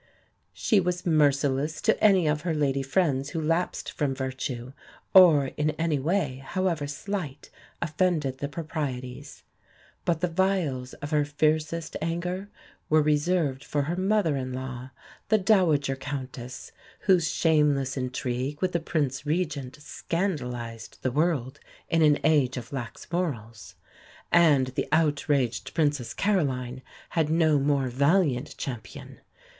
She 0.51 0.79
was 0.79 1.05
merciless 1.05 1.79
to 1.83 2.03
any 2.03 2.25
of 2.27 2.41
her 2.41 2.55
lady 2.55 2.81
friends 2.81 3.29
who 3.29 3.39
lapsed 3.39 3.91
from 3.91 4.15
virtue, 4.15 4.73
or 5.13 5.51
in 5.57 5.69
any 5.77 5.99
way, 5.99 6.41
however 6.43 6.87
slight, 6.87 7.51
offended 7.83 8.39
the 8.39 8.47
proprieties. 8.49 9.43
But 10.03 10.21
the 10.21 10.27
vials 10.27 10.95
of 10.95 11.11
her 11.11 11.23
fiercest 11.23 11.95
anger 12.01 12.49
were 12.89 13.03
reserved 13.03 13.63
for 13.63 13.83
her 13.83 13.95
mother 13.95 14.35
in 14.37 14.53
law, 14.53 14.89
the 15.29 15.37
Dowager 15.37 15.95
Countess, 15.95 16.71
whose 17.01 17.29
shameless 17.31 17.95
intrigue 17.95 18.59
with 18.59 18.71
the 18.71 18.79
Prince 18.79 19.27
Regent 19.27 19.75
scandalised 19.79 20.97
the 21.03 21.11
world 21.11 21.59
in 21.89 22.01
an 22.01 22.17
age 22.23 22.57
of 22.57 22.73
lax 22.73 23.05
morals; 23.11 23.75
and 24.31 24.69
the 24.69 24.87
outraged 24.91 25.75
Princess 25.75 26.15
Caroline 26.15 26.81
had 27.09 27.29
no 27.29 27.59
more 27.59 27.87
valiant 27.87 28.57
champion. 28.57 29.19